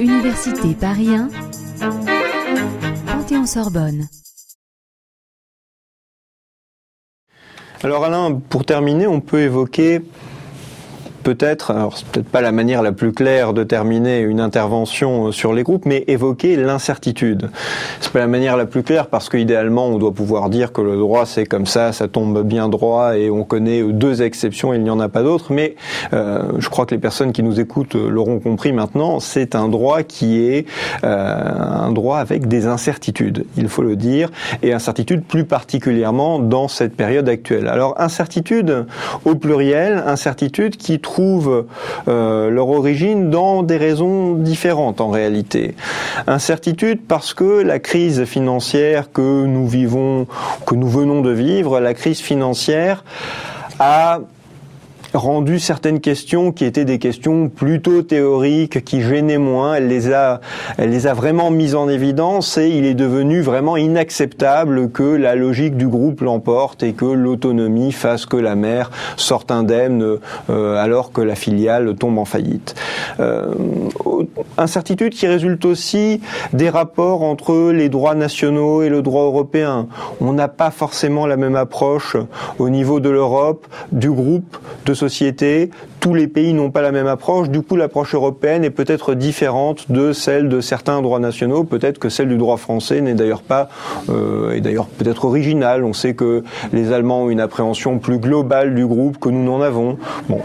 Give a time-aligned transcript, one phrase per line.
[0.00, 1.28] Université Paris 1,
[3.06, 4.08] Panthéon-Sorbonne.
[7.82, 10.02] Alors Alain, pour terminer, on peut évoquer
[11.22, 15.32] peut-être, alors c'est peut-être pas la manière la plus claire de terminer une intervention euh,
[15.32, 17.50] sur les groupes, mais évoquer l'incertitude.
[18.00, 20.96] C'est pas la manière la plus claire parce qu'idéalement on doit pouvoir dire que le
[20.96, 24.90] droit c'est comme ça, ça tombe bien droit et on connaît deux exceptions, il n'y
[24.90, 25.52] en a pas d'autres.
[25.52, 25.76] Mais
[26.12, 29.20] euh, je crois que les personnes qui nous écoutent l'auront compris maintenant.
[29.20, 30.66] C'est un droit qui est
[31.04, 34.30] euh, un droit avec des incertitudes, il faut le dire,
[34.62, 37.68] et incertitudes plus particulièrement dans cette période actuelle.
[37.68, 38.86] Alors incertitude
[39.24, 41.66] au pluriel, incertitude qui trouvent
[42.06, 45.74] euh, leur origine dans des raisons différentes en réalité.
[46.28, 50.28] Incertitude parce que la crise financière que nous vivons,
[50.66, 53.02] que nous venons de vivre, la crise financière
[53.80, 54.20] a
[55.14, 59.74] rendu certaines questions qui étaient des questions plutôt théoriques, qui gênaient moins.
[59.74, 60.40] Elle les a,
[60.78, 65.34] elle les a vraiment mises en évidence et il est devenu vraiment inacceptable que la
[65.34, 70.18] logique du groupe l'emporte et que l'autonomie fasse que la mère sorte indemne
[70.50, 72.74] euh, alors que la filiale tombe en faillite.
[73.18, 73.54] Euh,
[74.58, 76.20] incertitude qui résulte aussi
[76.52, 79.88] des rapports entre les droits nationaux et le droit européen.
[80.20, 82.16] On n'a pas forcément la même approche
[82.58, 87.06] au niveau de l'Europe, du groupe, de société, tous les pays n'ont pas la même
[87.06, 87.50] approche.
[87.50, 91.64] Du coup, l'approche européenne est peut-être différente de celle de certains droits nationaux.
[91.64, 93.68] Peut-être que celle du droit français n'est d'ailleurs pas,
[94.08, 95.84] euh, et d'ailleurs peut-être originale.
[95.84, 96.42] On sait que
[96.72, 99.98] les Allemands ont une appréhension plus globale du groupe que nous n'en avons.
[100.28, 100.40] Bon.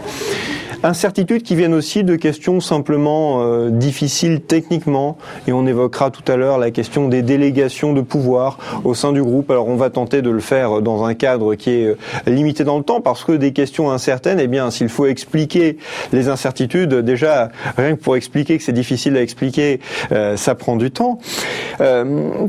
[0.82, 5.16] Incertitudes qui viennent aussi de questions simplement euh, difficiles techniquement,
[5.48, 9.22] et on évoquera tout à l'heure la question des délégations de pouvoir au sein du
[9.22, 9.50] groupe.
[9.50, 12.76] Alors on va tenter de le faire dans un cadre qui est euh, limité dans
[12.76, 15.78] le temps, parce que des questions incertaines, eh bien, s'il faut expliquer
[16.12, 19.80] les incertitudes, déjà rien que pour expliquer que c'est difficile à expliquer,
[20.12, 21.18] euh, ça prend du temps.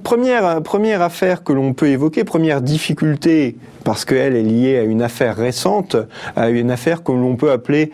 [0.03, 3.55] première première affaire que l'on peut évoquer, première difficulté
[3.87, 5.95] parce qu'elle est liée à une affaire récente,
[6.35, 7.93] à une affaire que l'on peut appeler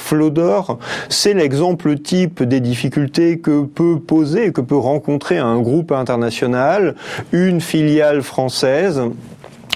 [0.00, 0.78] Flodor.
[1.08, 6.94] C'est l'exemple type des difficultés que peut poser, que peut rencontrer un groupe international,
[7.32, 9.02] une filiale française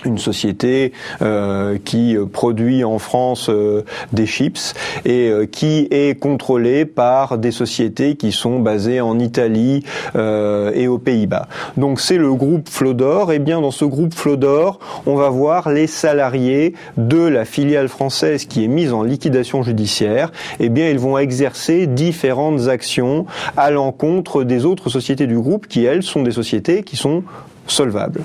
[0.04, 4.74] une société euh, qui produit en France euh, des chips
[5.04, 10.98] et euh, qui est contrôlée par des sociétés qui sont basées en Italie et aux
[10.98, 11.48] Pays-Bas.
[11.76, 13.32] Donc c'est le groupe Flodor.
[13.32, 18.44] Et bien dans ce groupe Flodor, on va voir les salariés de la filiale française
[18.44, 20.32] qui est mise en liquidation judiciaire.
[20.60, 23.26] Et bien ils vont exercer différentes actions
[23.56, 27.22] à l'encontre des autres sociétés du groupe qui elles sont des sociétés qui sont
[27.66, 28.22] solvables.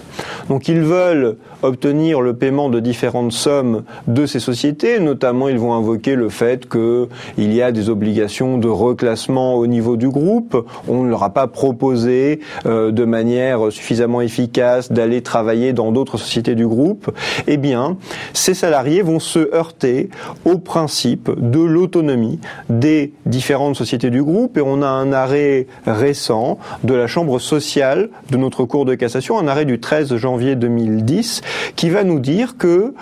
[0.50, 5.74] Donc ils veulent obtenir le paiement de différentes sommes de ces sociétés, notamment ils vont
[5.74, 11.04] invoquer le fait qu'il y a des obligations de reclassement au niveau du groupe, on
[11.04, 16.56] ne leur a pas proposé euh, de manière suffisamment efficace d'aller travailler dans d'autres sociétés
[16.56, 17.12] du groupe,
[17.48, 17.98] eh bien
[18.34, 20.10] ces salariés vont se heurter
[20.46, 22.40] au principe de l'autonomie
[22.70, 24.58] des différentes sociétés du groupe.
[24.58, 29.27] Et on a un arrêt récent de la Chambre sociale de notre Cour de cassation,
[29.36, 31.42] un arrêt du 13 janvier 2010
[31.76, 32.94] qui va nous dire que,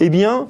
[0.00, 0.46] eh bien,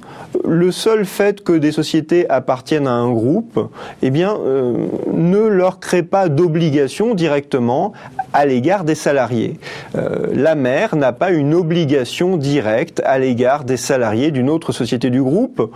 [0.47, 3.69] le seul fait que des sociétés appartiennent à un groupe,
[4.01, 7.93] eh bien, euh, ne leur crée pas d'obligation directement
[8.33, 9.59] à l'égard des salariés.
[9.95, 15.09] Euh, la mère n'a pas une obligation directe à l'égard des salariés d'une autre société
[15.09, 15.73] du groupe.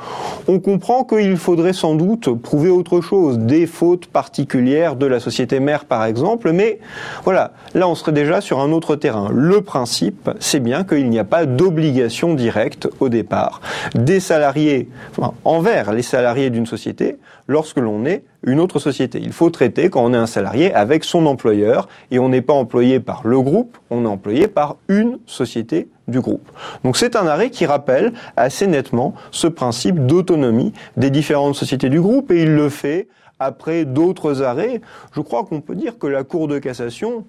[0.47, 5.59] On comprend qu'il faudrait sans doute prouver autre chose, des fautes particulières de la société
[5.59, 6.79] mère par exemple, mais
[7.23, 9.29] voilà, là on serait déjà sur un autre terrain.
[9.45, 13.59] Le principe, c'est bien qu'il n'y a pas d'obligation directe au départ
[13.93, 14.87] des salariés,
[15.43, 17.17] envers les salariés d'une société,
[17.49, 19.19] lorsque l'on est une autre société.
[19.21, 22.53] Il faut traiter quand on est un salarié avec son employeur et on n'est pas
[22.53, 26.49] employé par le groupe, on est employé par une société du groupe.
[26.85, 31.99] Donc c'est un arrêt qui rappelle assez nettement ce principe d'autonomie des différentes sociétés du
[31.99, 33.09] groupe et il le fait
[33.39, 34.79] après d'autres arrêts.
[35.13, 37.25] Je crois qu'on peut dire que la Cour de cassation,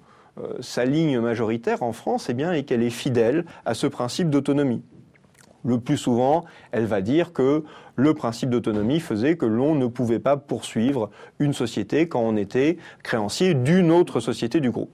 [0.59, 4.83] sa ligne majoritaire en France, eh bien, est qu'elle est fidèle à ce principe d'autonomie
[5.65, 7.63] le plus souvent, elle va dire que
[7.95, 11.09] le principe d'autonomie faisait que l'on ne pouvait pas poursuivre
[11.39, 14.91] une société quand on était créancier d'une autre société du groupe.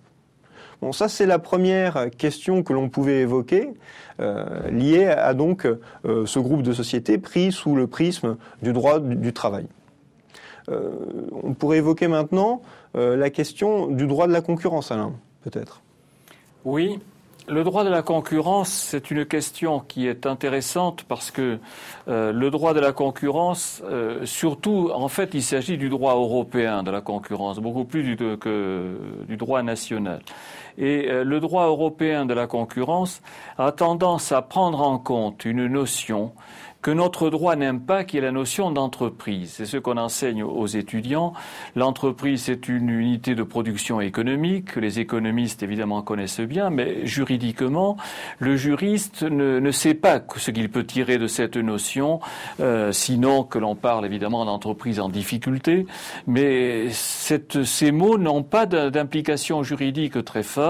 [0.82, 3.70] Bon, ça c'est la première question que l'on pouvait évoquer,
[4.20, 9.00] euh, liée à donc euh, ce groupe de sociétés pris sous le prisme du droit
[9.00, 9.68] du, travail.
[10.70, 10.90] Euh,
[11.44, 12.62] on pourrait évoquer maintenant
[12.94, 15.14] la question du droit de la concurrence, Alain,
[16.66, 17.00] Oui,
[17.48, 21.58] le droit de la concurrence, c'est une question qui est intéressante parce que
[22.08, 26.84] euh, le droit de la concurrence, euh, surtout, en fait, il s'agit du droit européen
[26.84, 28.96] de la concurrence, beaucoup plus que
[29.28, 30.22] du droit national.
[30.77, 33.21] Et euh, le droit européen de la concurrence
[33.57, 36.31] a tendance à prendre en compte une notion
[36.81, 39.53] que notre droit n'aime pas, qui est la notion d'entreprise.
[39.56, 41.33] C'est ce qu'on enseigne aux étudiants.
[41.75, 47.97] L'entreprise, c'est une unité de production économique que les économistes évidemment connaissent bien, mais juridiquement,
[48.39, 52.19] le juriste ne, sait pas ce qu'il peut tirer de cette notion,
[52.59, 55.85] euh, sinon que l'on parle évidemment d'entreprise en difficulté.
[56.25, 60.61] Mais ces mots n'ont pas d'implication juridique très forte.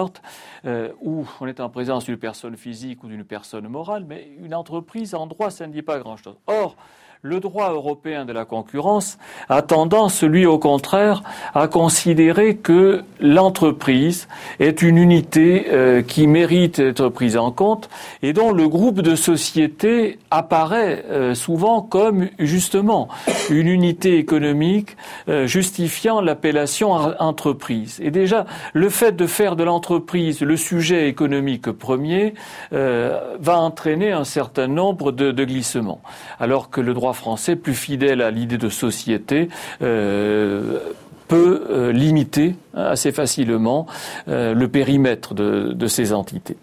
[0.66, 4.54] Euh, où on est en présence d'une personne physique ou d'une personne morale, mais une
[4.54, 6.36] entreprise en droit, ça ne dit pas grand-chose.
[6.48, 6.76] Or,
[7.24, 11.22] le droit européen de la concurrence a tendance, lui au contraire,
[11.54, 14.28] à considérer que l'entreprise
[14.60, 17.90] est une unité euh, qui mérite d'être prise en compte
[18.24, 23.08] et dont le groupe de sociétés apparaît euh, souvent comme justement
[23.52, 24.98] une unité économique
[25.30, 28.00] euh, justifiant l'appellation entreprise.
[28.02, 32.34] Et déjà, le fait de faire de l'entreprise le sujet économique premier
[32.72, 36.02] va entraîner un certain nombre de, de glissements,
[36.40, 39.50] alors que le droit français, plus fidèle à l'idée de société,
[39.82, 40.80] euh,
[41.28, 43.88] peut euh, limiter hein, assez facilement
[44.28, 46.58] euh, le périmètre de ces entités.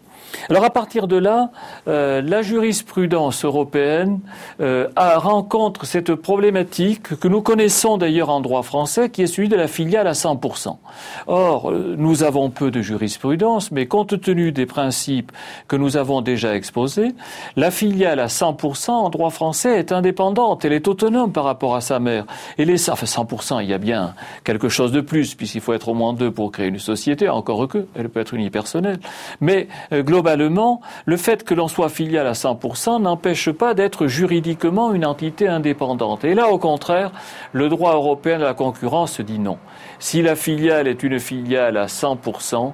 [0.50, 1.50] Alors à partir de là,
[1.88, 4.20] euh, la jurisprudence européenne
[4.60, 9.56] euh, rencontre cette problématique que nous connaissons d'ailleurs en droit français, qui est celui de
[9.56, 10.76] la filiale à 100%.
[11.26, 15.32] Or, euh, nous avons peu de jurisprudence, mais compte tenu des principes
[15.66, 17.14] que nous avons déjà exposés,
[17.56, 21.80] la filiale à 100% en droit français est indépendante, elle est autonome par rapport à
[21.80, 22.24] sa mère.
[22.56, 24.14] Et les enfin 100%, il y a bien
[24.44, 27.68] quelque chose de plus, puisqu'il faut être au moins deux pour créer une société, encore
[27.68, 29.00] que, elle peut être unipersonnelle.
[31.06, 36.24] Le fait que l'on soit filiale à 100% n'empêche pas d'être juridiquement une entité indépendante.
[36.24, 37.12] Et là, au contraire,
[37.52, 39.58] le droit européen de la concurrence dit non.
[39.98, 42.70] Si la filiale est une filiale à 100%, euh,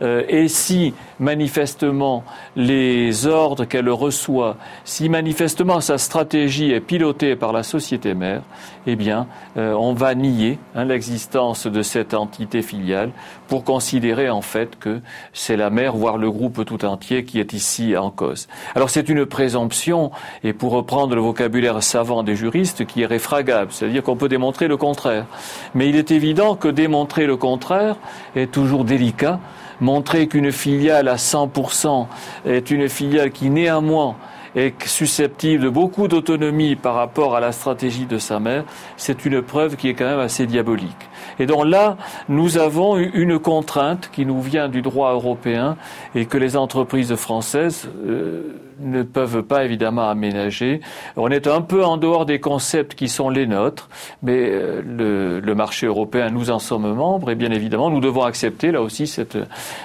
[0.00, 2.24] et si manifestement
[2.54, 8.42] les ordres qu'elle reçoit, si manifestement sa stratégie est pilotée par la société mère,
[8.86, 13.10] eh bien, euh, on va nier hein, l'existence de cette entité filiale
[13.46, 15.00] pour considérer en fait que
[15.32, 18.48] c'est la mère, voire le groupe tout entier qui est ici en cause.
[18.74, 20.10] Alors c'est une présomption,
[20.42, 24.68] et pour reprendre le vocabulaire savant des juristes, qui est réfragable, c'est-à-dire qu'on peut démontrer
[24.68, 25.26] le contraire.
[25.74, 27.96] Mais il est évident que démontrer le contraire
[28.36, 29.38] est toujours délicat
[29.80, 32.06] montrer qu'une filiale à 100%
[32.46, 34.16] est une filiale qui néanmoins
[34.54, 38.64] est susceptible de beaucoup d'autonomie par rapport à la stratégie de sa mère,
[38.96, 41.08] c'est une preuve qui est quand même assez diabolique.
[41.38, 41.96] Et donc là,
[42.28, 45.76] nous avons une contrainte qui nous vient du droit européen
[46.14, 50.80] et que les entreprises françaises euh, ne peuvent pas évidemment aménager.
[51.16, 53.88] On est un peu en dehors des concepts qui sont les nôtres,
[54.22, 58.22] mais euh, le, le marché européen, nous en sommes membres et bien évidemment, nous devons
[58.22, 59.38] accepter là aussi cette,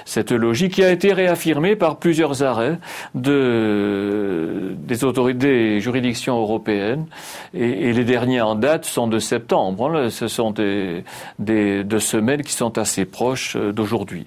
[0.04, 2.78] cette logique qui a été réaffirmée par plusieurs arrêts
[3.14, 7.06] de, des autorités, des juridictions européennes
[7.52, 10.08] et, et les derniers en date sont de septembre.
[10.10, 11.04] Ce sont des,
[11.38, 14.26] des, de semaines qui sont assez proches euh, d'aujourd'hui.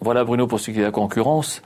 [0.00, 1.62] Voilà Bruno pour ce qui est de la concurrence.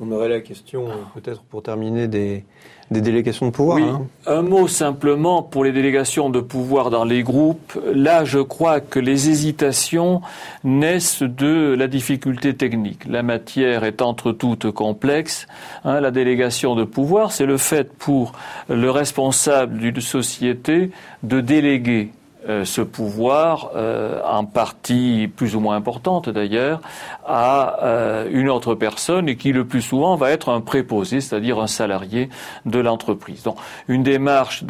[0.00, 2.44] On aurait la question, euh, peut-être pour terminer, des,
[2.90, 3.76] des délégations de pouvoir.
[3.76, 4.02] Oui, hein.
[4.26, 7.78] un mot simplement pour les délégations de pouvoir dans les groupes.
[7.94, 10.20] Là, je crois que les hésitations
[10.64, 13.04] naissent de la difficulté technique.
[13.06, 15.46] La matière est entre toutes complexe.
[15.84, 18.32] Hein, la délégation de pouvoir, c'est le fait pour
[18.68, 20.90] le responsable d'une société
[21.22, 22.10] de déléguer
[22.48, 26.80] euh, ce pouvoir, euh, en partie plus ou moins importante d'ailleurs,
[27.24, 31.60] à euh, une autre personne et qui le plus souvent va être un préposé, c'est-à-dire
[31.60, 32.30] un salarié
[32.66, 33.44] de l'entreprise.
[33.44, 34.64] Donc une démarche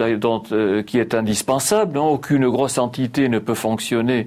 [0.86, 1.96] qui est indispensable.
[1.96, 2.02] Hein.
[2.02, 4.26] aucune grosse entité ne peut fonctionner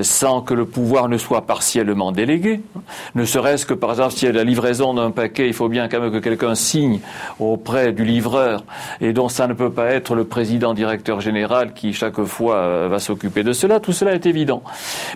[0.00, 2.62] sans que le pouvoir ne soit partiellement délégué.
[2.76, 2.80] Hein.
[3.14, 5.88] ne serait-ce que par exemple s'il y a la livraison d'un paquet, il faut bien
[5.88, 7.00] quand même que quelqu'un signe
[7.38, 8.64] auprès du livreur
[9.02, 12.88] et donc ça ne peut pas être le président directeur général qui chaque fois euh,
[12.88, 13.80] va s'occuper de cela.
[13.80, 14.62] Tout cela est évident.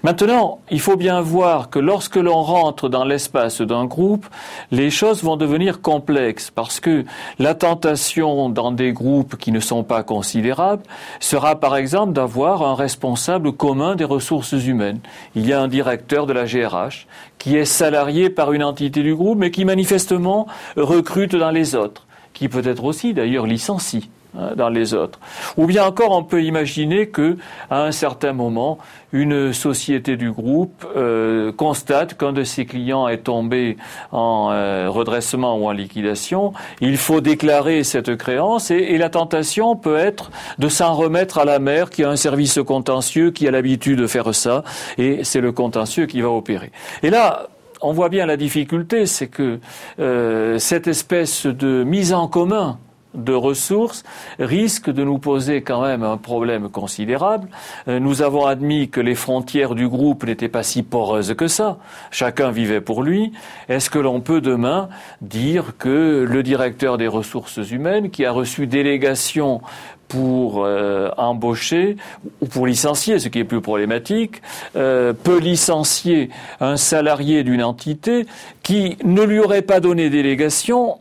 [0.03, 4.27] Maintenant, il faut bien voir que lorsque l'on rentre dans l'espace d'un groupe,
[4.71, 7.05] les choses vont devenir complexes parce que
[7.39, 10.83] la tentation dans des groupes qui ne sont pas considérables
[11.21, 15.01] sera par exemple d'avoir un responsable commun des ressources humaines.
[15.35, 17.07] Il y a un directeur de la GRH
[17.39, 22.07] qui est salarié par une entité du groupe mais qui manifestement recrute dans les autres,
[22.33, 24.11] qui peut être aussi d'ailleurs licencie.
[24.39, 25.19] Hein, dans les autres.
[25.57, 27.37] Ou bien encore, on peut imaginer que,
[27.71, 28.79] à un certain moment,
[29.13, 33.77] une société du groupe euh, constate qu'un de ses clients est tombé
[34.13, 36.53] en euh, redressement ou en liquidation.
[36.81, 41.59] Il faut déclarer cette créance et, la tentation peut être de s'en remettre à la
[41.59, 44.65] mère qui a un service contentieux qui a l'habitude de faire ça
[44.97, 46.73] et c'est le contentieux qui va opérer.
[47.03, 47.49] Et là,
[47.83, 49.61] on voit bien la difficulté, c'est que
[50.01, 52.79] euh, cette espèce de mise en commun
[53.17, 54.05] de ressources
[54.39, 57.49] risque de nous poser quand même un problème considérable.
[57.89, 61.79] Euh, nous avons admis que les frontières du groupe n'étaient pas si poreuses que ça.
[62.11, 63.33] Chacun vivait pour lui.
[63.69, 64.89] Est-ce que l'on peut demain
[65.21, 69.61] dire que le directeur des ressources humaines, qui a reçu délégation
[70.09, 71.97] pour euh, embaucher
[72.41, 74.43] ou pour licencier, ce qui est plus problématique,
[74.77, 76.31] euh, peut licencier
[76.61, 78.27] un salarié d'une entité
[78.63, 80.99] qui ne lui aurait pas donné délégation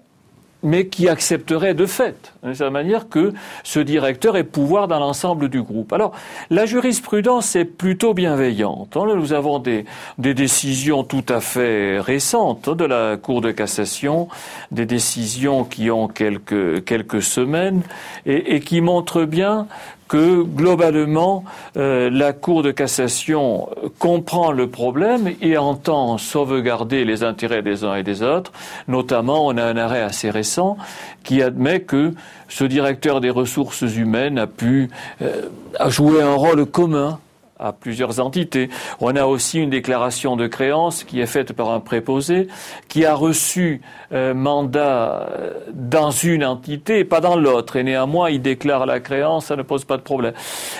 [0.65, 5.47] mais qui accepterait de fait, de cette manière, que ce directeur ait pouvoir dans l'ensemble
[5.47, 5.93] du groupe.
[5.93, 6.11] Alors,
[6.49, 8.97] la jurisprudence est plutôt bienveillante.
[8.97, 9.05] Hein.
[9.15, 9.85] Nous avons des,
[10.17, 14.27] décisions tout à fait récentes hein, de la Cour de cassation,
[14.71, 17.83] des décisions qui ont quelques, semaines
[18.25, 19.67] et qui montrent bien
[20.07, 21.43] que globalement
[21.77, 23.69] euh, la Cour de cassation
[23.99, 28.51] comprend le problème et entend sauvegarder les intérêts des uns et des autres.
[28.87, 30.77] Notamment, on a un arrêt assez récent
[31.23, 32.13] qui admet que
[32.47, 34.89] ce directeur des ressources humaines a pu
[35.21, 35.49] euh,
[35.87, 37.19] jouer un rôle commun
[37.59, 38.69] à plusieurs entités.
[38.99, 42.47] On a aussi une déclaration de créance qui est faite par un préposé
[42.87, 43.81] qui a reçu
[44.11, 47.75] euh, mandat euh, dans une entité et pas dans l'autre.
[47.75, 50.33] Et néanmoins, il déclare la créance, ça ne pose pas de problème.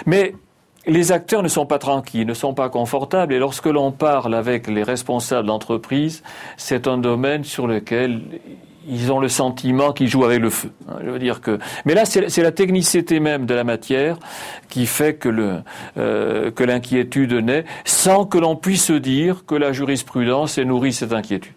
[0.05, 0.33] Mais
[0.87, 4.67] les acteurs ne sont pas tranquilles, ne sont pas confortables, et lorsque l'on parle avec
[4.67, 6.21] les responsables d'entreprise,
[6.57, 8.21] c'est un domaine sur lequel
[8.87, 10.71] ils ont le sentiment qu'ils jouent avec le feu.
[10.89, 14.17] Hein, je veux dire que, mais là, c'est la technicité même de la matière
[14.69, 15.29] qui fait que
[15.97, 21.53] euh, l'inquiétude naît, sans que l'on puisse dire que la jurisprudence ait nourri cette inquiétude.